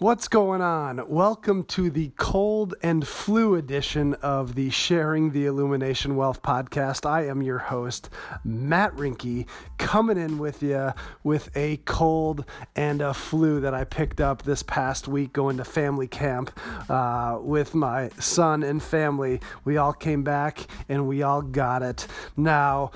[0.00, 1.10] What's going on?
[1.10, 7.04] Welcome to the cold and flu edition of the Sharing the Illumination Wealth podcast.
[7.04, 8.08] I am your host,
[8.42, 9.46] Matt Rinke,
[9.76, 14.62] coming in with you with a cold and a flu that I picked up this
[14.62, 19.38] past week going to family camp uh, with my son and family.
[19.66, 22.06] We all came back and we all got it.
[22.38, 22.92] Now,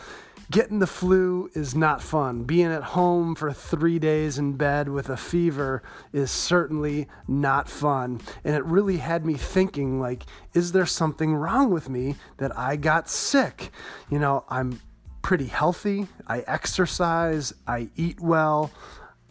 [0.51, 2.45] Getting the flu is not fun.
[2.45, 8.21] Being at home for three days in bed with a fever is certainly not fun.
[8.45, 12.77] And it really had me thinking, like, is there something wrong with me that I
[12.77, 13.71] got sick?
[14.11, 14.81] You know, I'm
[15.23, 16.07] pretty healthy.
[16.27, 17.55] I exercise.
[17.67, 18.71] I eat well.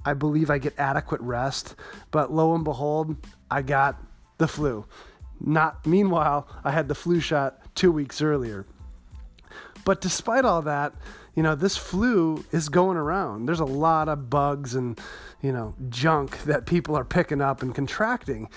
[0.06, 1.76] I believe I get adequate rest.
[2.10, 3.16] But lo and behold,
[3.52, 4.02] I got
[4.40, 4.86] the flu.
[5.40, 8.66] Not meanwhile, I had the flu shot two weeks earlier.
[9.86, 10.94] But despite all that,
[11.36, 13.48] you know, this flu is going around.
[13.48, 15.00] There's a lot of bugs and,
[15.42, 18.50] you know, junk that people are picking up and contracting.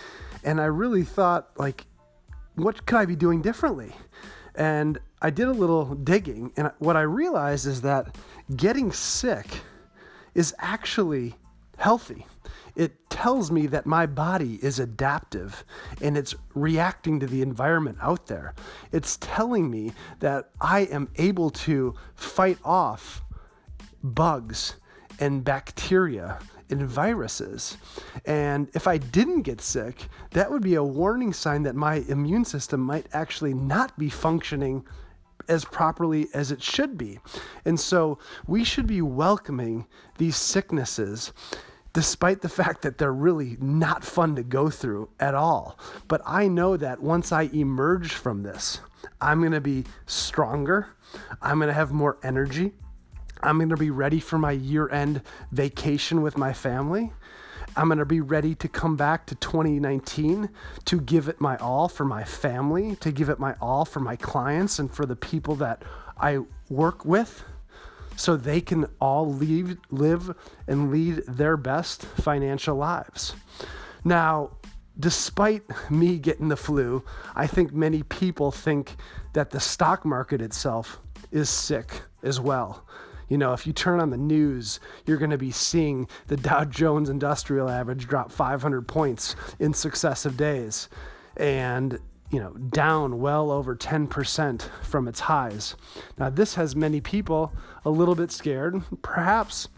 [0.45, 1.87] And I really thought, like,
[2.55, 3.93] what could I be doing differently?
[4.55, 8.17] And I did a little digging, and what I realized is that
[8.57, 9.47] getting sick
[10.35, 11.35] is actually
[11.79, 12.27] healthy
[12.77, 15.65] it tells me that my body is adaptive
[16.03, 18.55] and it's reacting to the environment out there.
[18.93, 23.23] It's telling me that I am able to fight off
[24.03, 24.75] bugs
[25.19, 27.79] and bacteria and viruses.
[28.27, 32.45] And if I didn't get sick, that would be a warning sign that my immune
[32.45, 34.85] system might actually not be functioning
[35.49, 37.19] as properly as it should be.
[37.65, 39.87] And so we should be welcoming
[40.19, 41.33] these sicknesses
[41.97, 45.79] despite the fact that they're really not fun to go through at all.
[46.09, 48.81] But I know that once I emerge from this,
[49.19, 50.89] I'm going to be stronger,
[51.41, 52.75] I'm going to have more energy,
[53.43, 55.23] I'm going to be ready for my year end
[55.53, 57.15] vacation with my family.
[57.79, 60.51] I'm going to be ready to come back to 2019
[60.85, 64.17] to give it my all for my family, to give it my all for my
[64.17, 65.83] clients and for the people that
[66.21, 67.43] I work with
[68.17, 70.35] so they can all leave, live
[70.67, 73.35] and lead their best financial lives.
[74.05, 74.51] Now,
[74.99, 78.97] despite me getting the flu, I think many people think
[79.35, 80.99] that the stock market itself
[81.31, 82.87] is sick as well.
[83.29, 86.65] You know, if you turn on the news, you're going to be seeing the Dow
[86.65, 90.89] Jones Industrial Average drop 500 points in successive days.
[91.37, 91.99] And
[92.31, 95.77] you know, down well over 10% from its highs.
[96.19, 97.53] Now, this has many people
[97.85, 99.69] a little bit scared, perhaps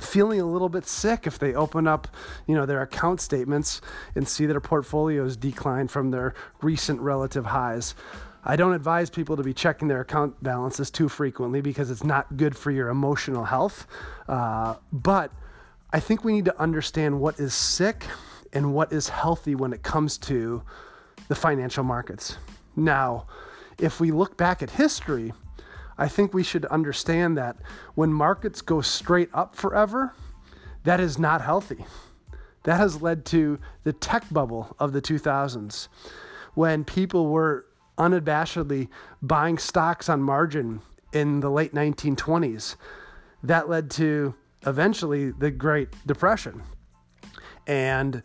[0.00, 2.08] feeling a little bit sick if they open up,
[2.46, 3.80] you know, their account statements
[4.14, 7.94] and see their portfolios decline from their recent relative highs.
[8.44, 12.36] I don't advise people to be checking their account balances too frequently because it's not
[12.36, 13.86] good for your emotional health.
[14.28, 15.30] Uh, but
[15.92, 18.04] I think we need to understand what is sick
[18.52, 20.62] and what is healthy when it comes to
[21.28, 22.38] the financial markets.
[22.76, 23.26] Now,
[23.78, 25.32] if we look back at history,
[25.96, 27.56] I think we should understand that
[27.94, 30.12] when markets go straight up forever,
[30.84, 31.84] that is not healthy.
[32.64, 35.88] That has led to the tech bubble of the 2000s
[36.54, 37.66] when people were
[37.98, 38.88] unabashedly
[39.22, 40.80] buying stocks on margin
[41.12, 42.76] in the late 1920s.
[43.42, 44.34] That led to
[44.66, 46.62] eventually the Great Depression.
[47.66, 48.22] And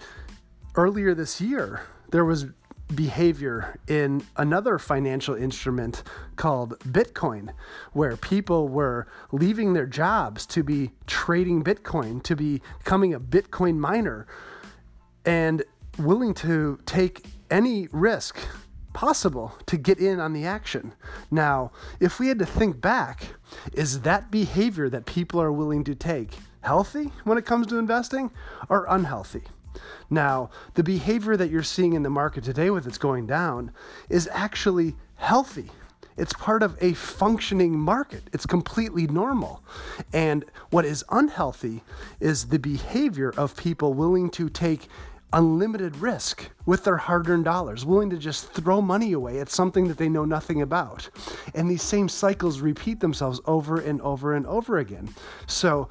[0.75, 2.47] earlier this year, there was
[2.95, 6.03] behavior in another financial instrument
[6.35, 7.49] called Bitcoin,
[7.93, 13.77] where people were leaving their jobs to be trading Bitcoin, to be becoming a Bitcoin
[13.77, 14.27] miner,
[15.25, 15.63] and
[15.97, 18.39] willing to take any risk
[18.93, 20.93] possible to get in on the action.
[21.29, 23.23] Now, if we had to think back,
[23.73, 28.31] is that behavior that people are willing to take healthy when it comes to investing
[28.67, 29.43] or unhealthy?
[30.09, 33.71] Now, the behavior that you're seeing in the market today with it's going down
[34.09, 35.69] is actually healthy.
[36.17, 38.23] It's part of a functioning market.
[38.33, 39.63] It's completely normal.
[40.11, 41.81] And what is unhealthy
[42.19, 44.89] is the behavior of people willing to take
[45.31, 49.87] unlimited risk with their hard earned dollars, willing to just throw money away at something
[49.87, 51.09] that they know nothing about.
[51.53, 55.09] And these same cycles repeat themselves over and over and over again.
[55.47, 55.89] So,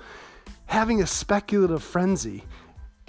[0.66, 2.44] having a speculative frenzy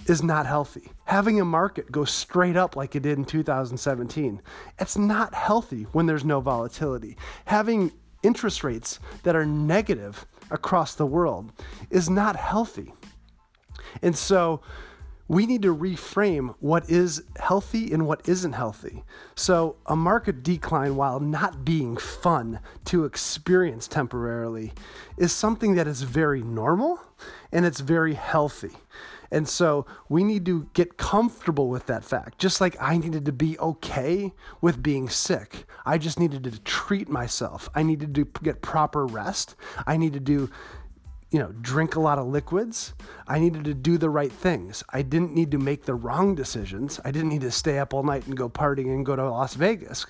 [0.10, 0.92] is not healthy.
[1.06, 4.42] Having a market go straight up like it did in 2017,
[4.80, 7.18] it's not healthy when there's no volatility.
[7.46, 7.92] Having
[8.24, 11.52] interest rates that are negative across the world
[11.90, 12.94] is not healthy.
[14.02, 14.62] And so
[15.30, 19.04] we need to reframe what is healthy and what isn't healthy.
[19.36, 24.74] So, a market decline, while not being fun to experience temporarily,
[25.18, 27.00] is something that is very normal
[27.52, 28.72] and it's very healthy.
[29.32, 32.40] And so we need to get comfortable with that fact.
[32.40, 35.66] Just like I needed to be okay with being sick.
[35.86, 37.70] I just needed to treat myself.
[37.76, 39.56] I needed to get proper rest.
[39.86, 40.50] I needed to
[41.32, 42.94] you know, drink a lot of liquids.
[43.28, 44.84] I needed to do the right things.
[44.90, 47.00] I didn't need to make the wrong decisions.
[47.06, 49.54] I didn't need to stay up all night and go partying and go to Las
[49.54, 50.08] Vegas.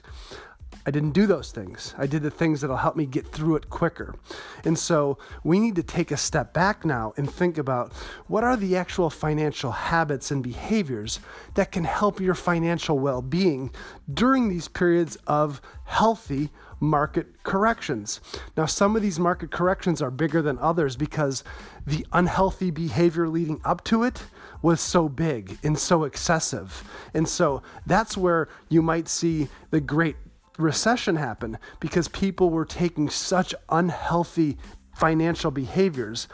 [0.86, 1.94] I didn't do those things.
[1.98, 4.16] I did the things that'll help me get through it quicker.
[4.64, 7.94] And so we need to take a step back now and think about
[8.28, 11.20] what are the actual financial habits and behaviors
[11.56, 13.72] that can help your financial well being
[14.14, 16.50] during these periods of healthy
[16.80, 18.22] market corrections.
[18.56, 21.44] Now, some of these market corrections are bigger than others because
[21.86, 24.24] the unhealthy behavior leading up to it
[24.62, 26.84] was so big and so excessive.
[27.14, 30.16] And so that's where you might see the great
[30.60, 34.58] recession happened because people were taking such unhealthy
[34.94, 36.28] financial behaviors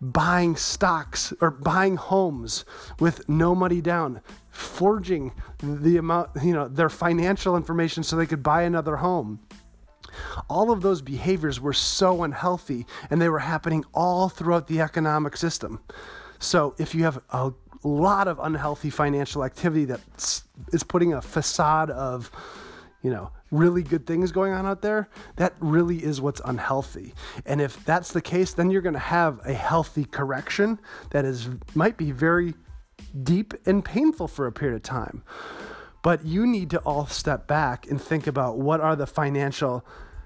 [0.00, 2.64] buying stocks or buying homes
[2.98, 4.20] with no money down
[4.50, 5.32] forging
[5.62, 9.40] the amount you know their financial information so they could buy another home.
[10.50, 15.36] All of those behaviors were so unhealthy and they were happening all throughout the economic
[15.36, 15.80] system.
[16.38, 17.52] So if you have a
[17.82, 20.00] lot of unhealthy financial activity that
[20.72, 22.30] is putting a facade of
[23.02, 27.14] you know really good things going on out there, that really is what's unhealthy.
[27.46, 31.48] And if that's the case, then you're going to have a healthy correction that is
[31.74, 32.54] might be very
[33.22, 35.22] deep and painful for a period of time.
[36.02, 39.84] But you need to all step back and think about what are the financial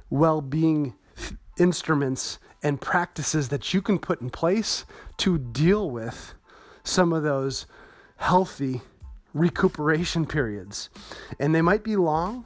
[0.08, 0.94] well-being
[1.58, 4.86] instruments and practices that you can put in place
[5.18, 6.34] to deal with
[6.84, 7.66] some of those
[8.16, 8.80] healthy
[9.34, 10.88] recuperation periods.
[11.38, 12.44] And they might be long,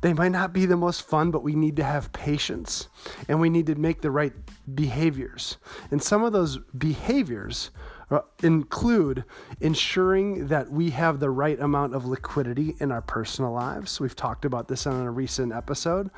[0.00, 2.88] they might not be the most fun, but we need to have patience
[3.28, 4.32] and we need to make the right
[4.74, 5.58] behaviors.
[5.90, 7.70] And some of those behaviors
[8.10, 9.24] uh, include
[9.60, 14.00] ensuring that we have the right amount of liquidity in our personal lives.
[14.00, 16.10] We've talked about this on a recent episode.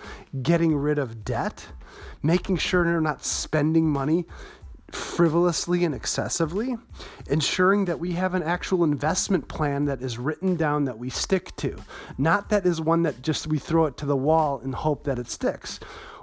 [0.43, 1.67] Getting rid of debt,
[2.23, 4.27] making sure we're not spending money
[4.91, 6.77] frivolously and excessively,
[7.29, 11.55] ensuring that we have an actual investment plan that is written down that we stick
[11.57, 11.77] to,
[12.17, 15.19] not that is one that just we throw it to the wall and hope that
[15.19, 15.79] it sticks.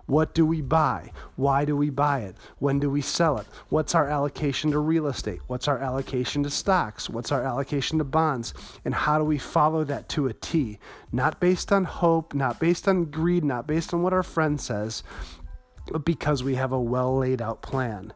[0.07, 1.11] What do we buy?
[1.35, 2.35] Why do we buy it?
[2.59, 3.47] When do we sell it?
[3.69, 5.41] What's our allocation to real estate?
[5.47, 7.09] What's our allocation to stocks?
[7.09, 8.53] What's our allocation to bonds?
[8.85, 10.77] And how do we follow that to a T?
[11.11, 15.01] Not based on hope, not based on greed, not based on what our friend says,
[15.91, 18.13] but because we have a well laid out plan.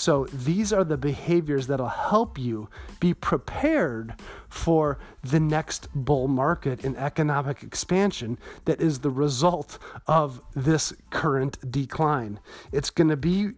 [0.00, 2.70] So these are the behaviors that'll help you
[3.00, 4.14] be prepared
[4.48, 11.70] for the next bull market in economic expansion that is the result of this current
[11.70, 12.40] decline.
[12.72, 13.50] It's going to be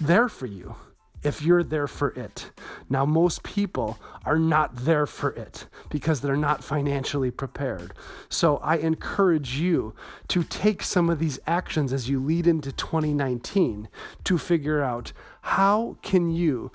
[0.00, 0.76] there for you
[1.24, 2.50] if you're there for it.
[2.88, 7.94] Now, most people are not there for it because they're not financially prepared.
[8.28, 9.94] So, I encourage you
[10.28, 13.88] to take some of these actions as you lead into 2019
[14.24, 16.70] to figure out how can you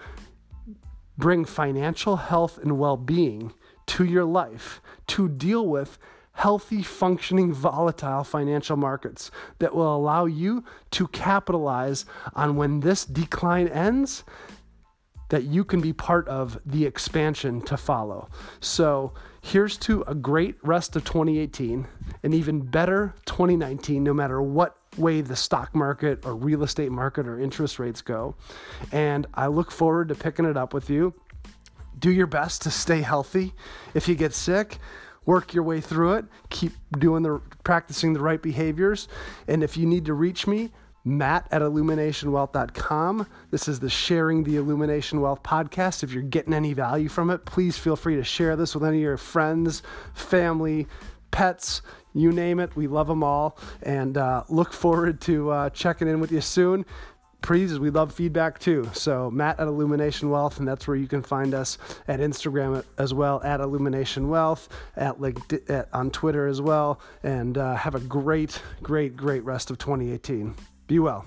[1.18, 3.54] bring financial health and well-being
[3.86, 5.98] to your life to deal with
[6.34, 13.68] healthy, functioning, volatile financial markets that will allow you to capitalize on when this decline
[13.68, 14.24] ends,
[15.30, 18.30] that you can be part of the expansion to follow.
[18.60, 21.88] So, here's to a great rest of 2018,
[22.24, 27.28] an even better 2019, no matter what way the stock market or real estate market
[27.28, 28.36] or interest rates go.
[28.92, 31.14] And I look forward to picking it up with you.
[31.98, 33.54] Do your best to stay healthy.
[33.94, 34.78] If you get sick,
[35.26, 36.26] work your way through it.
[36.50, 39.08] Keep doing the practicing the right behaviors.
[39.48, 40.72] And if you need to reach me,
[41.06, 43.28] Matt at illuminationwealth.com.
[43.52, 46.04] This is the Sharing the Illumination Wealth podcast.
[46.04, 48.98] If you're getting any value from it, please feel free to share this with any
[48.98, 49.82] of your friends,
[50.14, 50.88] family,
[51.32, 51.82] pets,
[52.14, 52.76] you name it.
[52.76, 56.86] We love them all and uh, look forward to uh, checking in with you soon
[57.42, 58.90] please we love feedback too.
[58.94, 61.78] So matt at illumination wealth and that's where you can find us
[62.08, 65.16] at instagram as well at illumination wealth at
[65.70, 70.56] at, on twitter as well and uh, have a great great great rest of 2018
[70.88, 71.26] be well